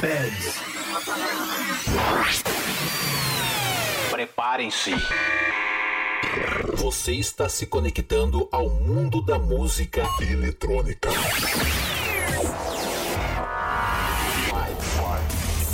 Beds. 0.00 0.60
Preparem-se. 4.10 4.94
Você 6.74 7.12
está 7.14 7.48
se 7.48 7.66
conectando 7.66 8.48
ao 8.52 8.68
mundo 8.70 9.20
da 9.20 9.38
música 9.38 10.02
eletrônica. 10.20 11.10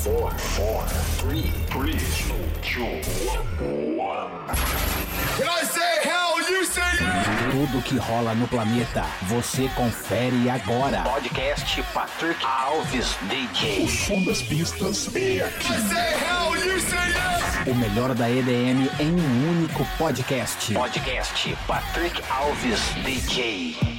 5, 0.04 0.20
4, 0.56 1.28
3, 1.28 1.63
3, 1.74 1.90
2, 1.90 1.90
1. 3.96 4.30
Can 5.36 5.48
I 5.48 5.62
say 5.64 6.08
hell, 6.08 6.38
you 6.48 6.64
say 6.64 6.80
yeah! 7.00 7.50
Tudo 7.50 7.82
que 7.82 7.98
rola 7.98 8.32
no 8.32 8.46
planeta, 8.46 9.04
você 9.22 9.68
confere 9.74 10.48
agora. 10.48 11.02
Podcast 11.02 11.82
Patrick 11.92 12.38
Alves 12.46 13.16
DJ. 13.22 13.82
O 13.82 13.88
som 13.88 14.22
das 14.22 14.40
pistas 14.40 15.12
é 15.16 15.40
aqui. 15.40 15.72
I 15.72 15.80
say 15.80 16.14
hell, 16.14 16.56
you 16.64 16.78
say 16.78 17.08
yes! 17.08 17.66
O 17.66 17.74
melhor 17.74 18.14
da 18.14 18.30
EDM 18.30 18.88
em 19.00 19.10
um 19.10 19.50
único 19.50 19.84
podcast. 19.98 20.72
Podcast 20.74 21.56
Patrick 21.66 22.22
Alves 22.30 22.78
DJ. 23.02 23.93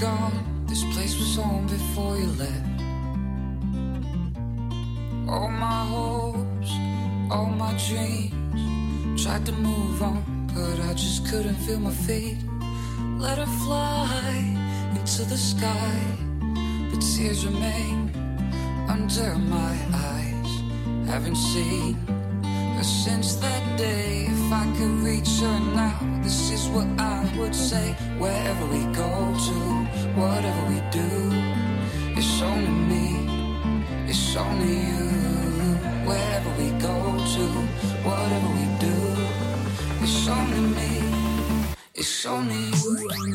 Gone? 0.00 0.64
This 0.66 0.84
place 0.94 1.18
was 1.18 1.36
home 1.36 1.66
before 1.66 2.16
you 2.16 2.26
left. 2.38 2.80
All 5.28 5.48
my 5.48 5.84
hopes, 5.86 6.70
all 7.30 7.46
my 7.46 7.72
dreams. 7.88 9.22
Tried 9.22 9.46
to 9.46 9.52
move 9.52 10.02
on, 10.02 10.22
but 10.54 10.80
I 10.88 10.92
just 10.94 11.26
couldn't 11.28 11.56
feel 11.56 11.80
my 11.80 11.90
feet. 11.90 12.38
Let 13.18 13.38
her 13.38 13.46
fly 13.64 14.56
into 14.94 15.24
the 15.24 15.36
sky, 15.36 16.00
but 16.90 17.00
tears 17.00 17.46
remain 17.46 18.10
under 18.88 19.34
my 19.36 19.74
eyes. 19.92 21.08
Haven't 21.08 21.36
seen 21.36 21.96
her 22.76 22.84
since 22.84 23.36
that 23.36 23.78
day. 23.78 24.26
If 24.28 24.52
I 24.52 24.64
could 24.76 24.96
reach 25.08 25.40
her 25.40 25.58
now, 25.74 25.98
this 26.22 26.50
is 26.50 26.68
what 26.68 26.86
I 26.98 27.18
would 27.38 27.54
say. 27.54 27.94
Wherever 28.18 28.66
we 28.66 28.82
go 28.92 29.10
to, 29.46 29.58
whatever 30.20 30.62
we 30.72 30.78
do, 30.90 31.08
it's 32.18 32.42
only 32.42 32.74
me, 32.92 33.06
it's 34.08 34.36
only 34.36 34.76
you. 34.90 35.06
Wherever 36.08 36.50
we 36.60 36.68
go 36.88 36.96
to, 37.34 37.44
whatever 38.08 38.48
we 38.58 38.66
do, 38.86 38.96
it's 40.04 40.28
only 40.28 40.62
me, 40.78 40.92
it's 41.94 42.26
only 42.26 42.62
you. 42.82 43.26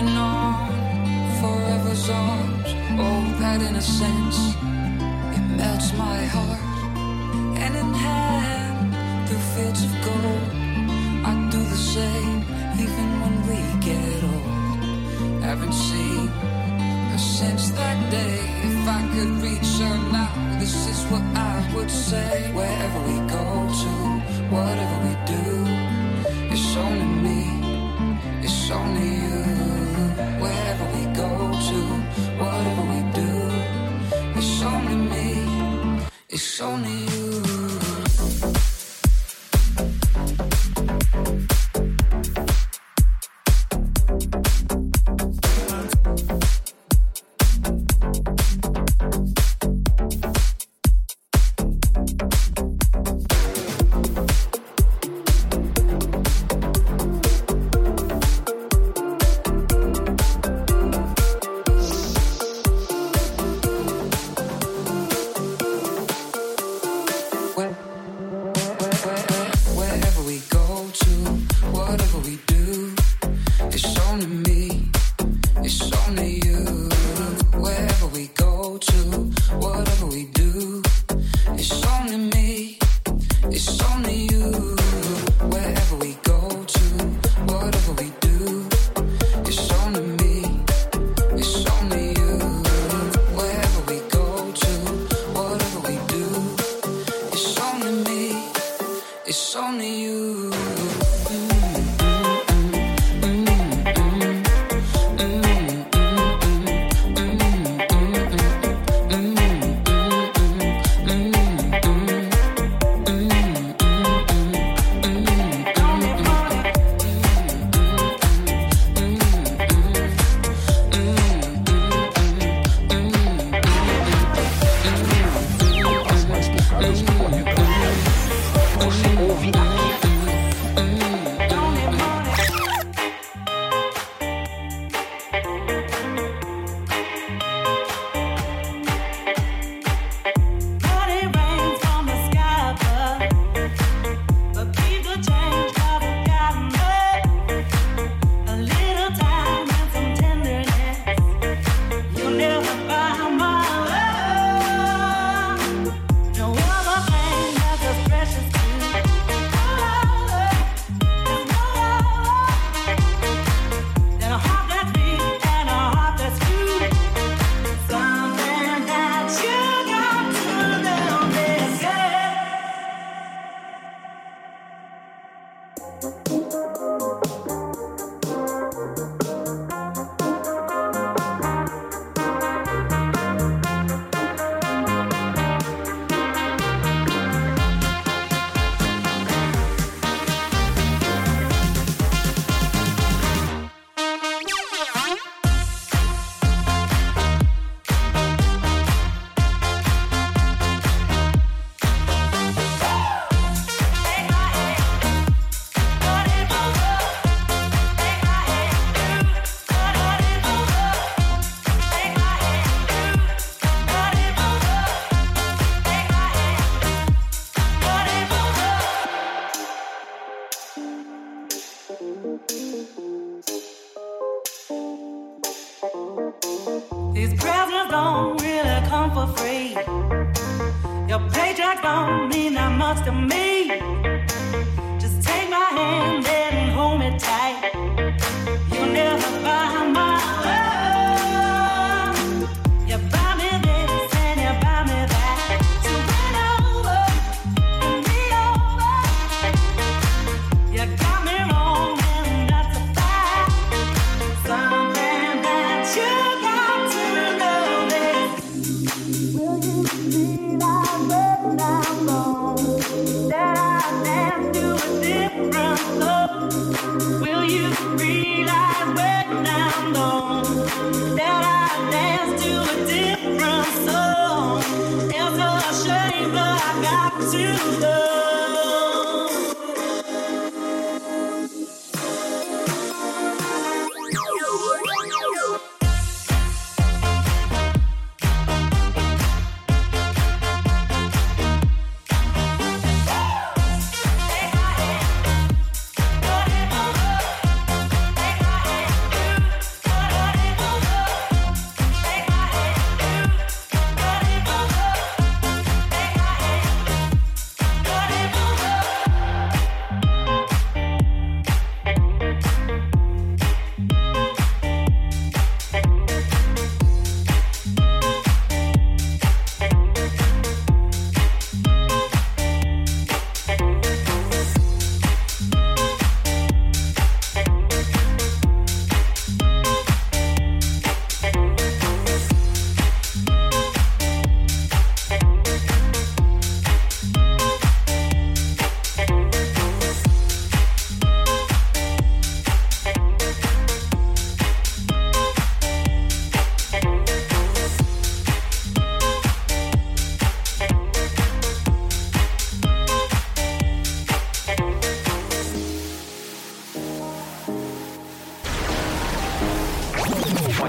Holding 0.00 0.16
on, 0.16 0.70
forever's 1.42 2.08
arms. 2.08 2.70
Oh, 2.98 3.36
that 3.38 3.60
innocence, 3.60 4.38
it 5.36 5.44
melts 5.58 5.92
my 5.92 6.24
heart. 6.24 6.64
Hand 7.58 7.76
in 7.76 7.92
hand, 7.92 9.28
through 9.28 9.44
fields 9.52 9.84
of 9.84 9.92
gold. 10.06 10.50
I 11.28 11.32
do 11.50 11.58
the 11.58 11.76
same, 11.76 12.40
even 12.80 13.08
when 13.20 13.34
we 13.48 13.58
get 13.84 14.24
old. 14.24 15.42
Haven't 15.42 15.74
seen 15.74 16.28
her 17.10 17.18
since 17.18 17.68
that 17.72 17.98
day. 18.10 18.40
If 18.70 18.88
I 18.88 19.02
could 19.12 19.32
reach 19.44 19.70
her 19.84 19.98
now, 20.16 20.32
this 20.58 20.88
is 20.88 21.04
what 21.12 21.24
I 21.36 21.72
would 21.74 21.90
say. 21.90 22.50
Wherever 22.54 23.00
we 23.00 23.16
go 23.36 23.44
to, 23.82 23.92
whatever 24.48 24.96
we 25.06 25.14
do, 25.34 25.44
it's 26.54 26.74
only 26.74 27.10
me, 27.26 27.42
it's 28.42 28.70
only 28.70 29.08
you. 29.24 29.59
so 36.50 36.76
near 36.76 37.09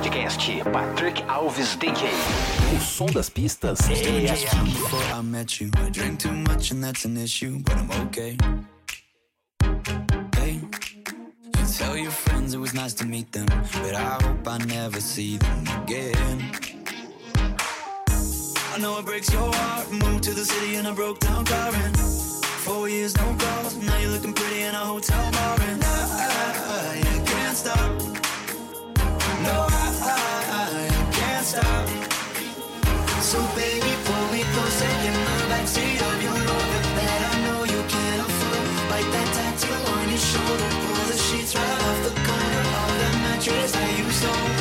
Podcast 0.01 0.63
Patrick 0.73 1.23
Alves 1.27 1.75
DJ. 1.75 2.09
O 2.75 2.79
som 2.79 3.05
das 3.05 3.29
pistas 3.29 3.79
é 3.87 4.31
aqui. 4.31 4.71
Before 4.71 5.03
I 5.13 5.21
met 5.21 5.61
you, 5.61 5.69
I 5.77 5.91
drink 5.91 6.17
too 6.19 6.31
much 6.33 6.71
and 6.71 6.83
that's 6.83 7.05
an 7.05 7.17
issue, 7.17 7.59
but 7.63 7.75
I'm 7.77 7.91
okay. 8.07 8.35
Hey, 10.35 10.59
you 11.55 11.65
tell 11.77 11.95
your 11.95 12.11
friends 12.11 12.55
it 12.55 12.59
was 12.59 12.73
nice 12.73 12.95
to 12.95 13.05
meet 13.05 13.31
them, 13.31 13.45
but 13.83 13.93
I 13.93 14.17
hope 14.23 14.47
I 14.47 14.57
never 14.65 14.99
see 14.99 15.37
them 15.37 15.67
again. 15.83 16.51
I 18.73 18.79
know 18.79 18.97
it 18.97 19.05
breaks 19.05 19.31
your 19.31 19.53
heart. 19.53 19.91
Moved 19.91 20.23
to 20.23 20.33
the 20.33 20.45
city 20.45 20.77
in 20.77 20.87
a 20.87 20.93
broke 20.93 21.19
down 21.19 21.45
car 21.45 21.71
and 21.75 21.95
four 22.65 22.89
years 22.89 23.15
no 23.17 23.35
calls. 23.37 23.75
Now 23.75 23.97
you're 23.99 24.09
looking 24.11 24.33
pretty 24.33 24.63
in 24.63 24.73
a 24.73 24.79
hotel 24.79 25.31
bar 25.31 25.59
and 25.61 25.83
I, 25.83 25.87
I, 25.87 27.01
I 27.01 27.23
can't 27.23 27.55
stop. 27.55 28.01
No, 29.43 29.49
I, 29.49 29.49
I, 29.51 29.67
I 29.67 29.69
can't 29.69 29.80
stop. 31.51 31.87
So 33.19 33.39
baby, 33.59 33.91
pull 34.07 34.25
me 34.31 34.41
closer 34.53 34.93
in 35.07 35.15
the 35.27 35.37
backseat 35.51 35.99
of 36.09 36.17
your 36.23 36.37
Rover 36.47 36.81
that 36.97 37.19
I 37.31 37.35
know 37.45 37.59
you 37.73 37.81
can't 37.93 38.21
afford. 38.27 38.63
Bite 38.89 39.11
that 39.15 39.29
tattoo 39.35 39.79
on 39.95 40.05
your 40.13 40.23
shoulder, 40.31 40.69
pull 40.83 41.03
the 41.11 41.17
sheets 41.25 41.53
right 41.55 41.79
off 41.87 41.99
the 42.07 42.13
corner 42.27 42.63
of 42.81 42.91
that 43.01 43.15
mattress 43.23 43.71
that 43.73 43.91
you 43.99 44.07
stole 44.19 44.60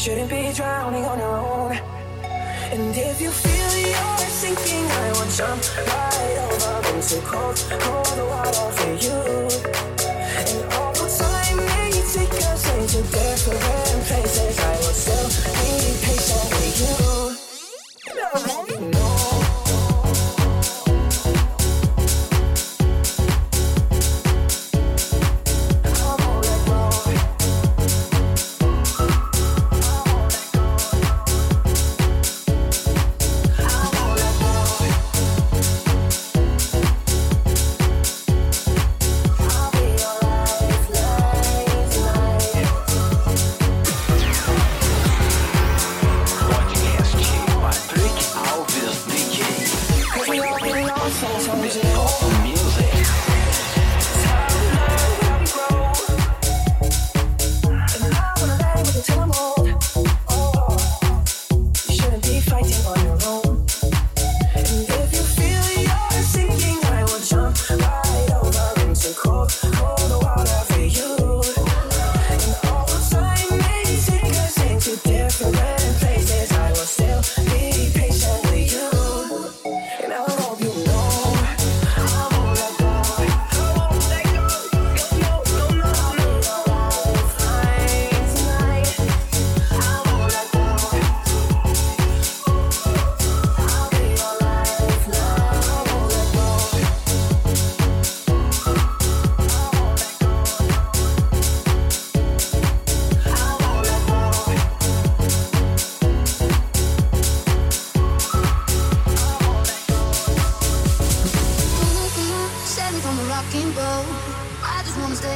shouldn't 0.00 0.30
be 0.30 0.50
drowning 0.54 1.04
on 1.04 1.18
your 1.18 1.36
own. 1.36 1.72
And 2.72 2.96
if 2.96 3.20
you 3.20 3.30
feel 3.30 3.70
you're 3.76 4.30
sinking, 4.30 4.86
I 4.86 5.12
will 5.12 5.30
jump 5.30 5.60
right 5.76 6.38
over 6.48 6.94
into 6.94 7.20
cold, 7.20 7.56
cold 7.80 8.18
water 8.30 8.70
for 8.78 8.92
you. 8.96 9.20
And 10.40 10.72
all 10.72 10.92
the 10.94 11.06
time 11.20 11.56
may 11.66 11.92
take 12.14 12.32
us 12.48 12.64
into 12.78 13.02
different 13.12 14.04
places, 14.06 14.58
I 14.58 14.76
will 14.76 14.96
still 14.96 15.28
be 15.52 16.06
patient. 16.06 16.59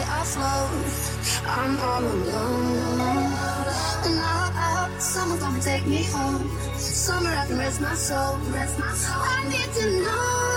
I 0.06 0.24
float, 0.24 1.46
I'm 1.46 1.80
all 1.80 2.04
alone. 2.04 3.32
And 4.06 4.20
I 4.20 4.52
out, 4.56 5.00
someone's 5.00 5.42
gonna 5.42 5.60
take 5.60 5.86
me 5.86 6.04
home. 6.04 6.50
Somewhere 6.76 7.36
I 7.36 7.46
can 7.46 7.58
rest 7.58 7.80
my 7.80 7.94
soul, 7.94 8.36
rest 8.52 8.78
my 8.78 8.92
soul. 8.92 9.22
I 9.22 9.48
need 9.48 9.70
to 9.74 10.04
know. 10.04 10.53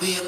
the 0.00 0.27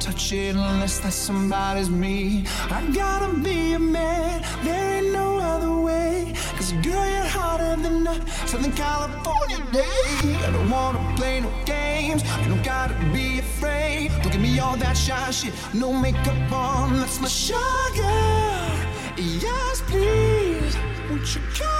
touch 0.00 0.32
it 0.32 0.56
unless 0.56 0.98
that 1.00 1.12
somebody's 1.12 1.90
me. 1.90 2.44
I 2.70 2.84
gotta 2.92 3.32
be 3.38 3.72
a 3.72 3.78
man, 3.78 4.42
there 4.64 4.98
ain't 4.98 5.12
no 5.12 5.38
other 5.38 5.74
way. 5.80 6.32
Cause 6.56 6.72
girl, 6.72 7.06
you're 7.14 7.30
hotter 7.38 7.76
than 7.82 8.06
a 8.06 8.14
Southern 8.46 8.72
California 8.72 9.58
day. 9.72 10.36
I 10.46 10.50
don't 10.52 10.70
wanna 10.70 11.14
play 11.16 11.40
no 11.40 11.50
games, 11.64 12.22
you 12.42 12.48
don't 12.48 12.64
gotta 12.64 12.94
be 13.12 13.38
afraid. 13.38 14.10
Don't 14.22 14.32
give 14.32 14.40
me 14.40 14.58
all 14.58 14.76
that 14.76 14.96
shy 14.96 15.30
shit, 15.30 15.54
no 15.74 15.92
makeup 15.92 16.52
on, 16.52 16.98
that's 16.98 17.20
my 17.20 17.28
sugar. 17.28 17.56
Yes, 19.16 19.82
please, 19.86 20.76
won't 21.08 21.34
you 21.34 21.40
come? 21.54 21.75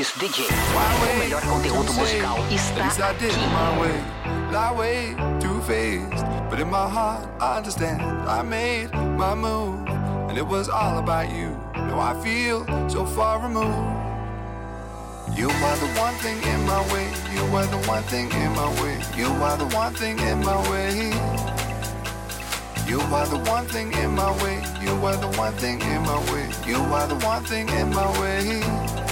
Alves 0.00 0.14
DJ. 0.18 0.48
O 1.12 1.18
melhor 1.18 1.42
conteúdo 1.42 1.92
musical 1.92 2.38
está 2.50 3.10
aqui. 3.10 3.26
my 3.26 3.80
way. 3.80 4.02
That 4.50 4.74
way, 4.74 5.14
too 5.38 5.60
faced. 5.60 6.24
But 6.48 6.58
in 6.58 6.70
my 6.70 6.88
heart, 6.88 7.28
I 7.38 7.58
understand. 7.58 8.00
I 8.26 8.42
made 8.42 8.90
my 9.18 9.34
move, 9.34 9.86
and 10.28 10.38
it 10.38 10.46
was 10.46 10.70
all 10.70 10.98
about 10.98 11.30
you. 11.30 11.54
Now 11.74 12.00
I 12.00 12.14
feel 12.22 12.64
so 12.88 13.04
far 13.04 13.40
removed. 13.40 13.76
You 15.36 15.50
are 15.50 15.76
the 15.76 15.90
one 16.00 16.14
thing 16.14 16.40
in 16.42 16.64
my 16.66 16.80
way. 16.92 17.06
You 17.34 17.44
are 17.54 17.66
the 17.66 17.86
one 17.86 18.02
thing 18.04 18.30
in 18.32 18.52
my 18.56 18.68
way. 18.82 18.96
You 19.16 19.28
are 19.44 19.58
the 19.58 19.68
one 19.76 19.92
thing 19.92 20.18
in 20.18 20.40
my 20.40 20.56
way. 20.70 21.12
You 22.88 23.00
are 23.12 23.26
the 23.26 23.38
one 23.50 23.66
thing 23.66 23.92
in 23.92 24.12
my 24.12 24.32
way. 24.42 24.62
You 24.80 24.92
are 25.04 25.16
the 25.16 25.28
one 25.36 25.52
thing 25.54 25.80
in 25.82 26.02
my 26.02 26.18
way. 26.32 26.48
You 26.66 26.78
are 26.94 27.06
the 27.06 27.16
one 27.26 27.44
thing 27.44 27.68
in 27.68 27.90
my 27.90 28.08
way. 28.18 29.09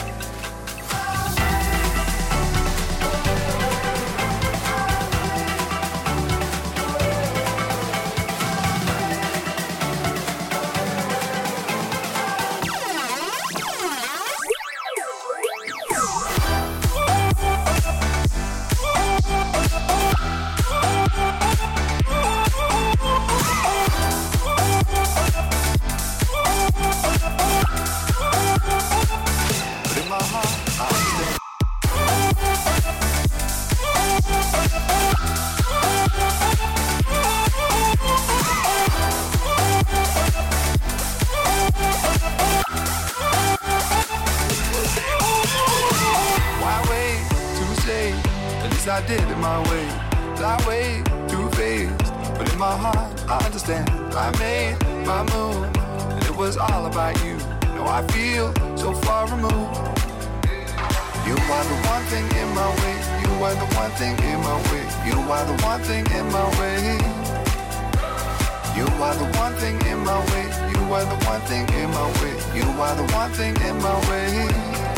Are 73.40 73.44
the 73.44 73.53
one 73.53 73.55
thing 73.55 73.68
in 73.68 73.83
my 73.83 74.11
way. 74.11 74.98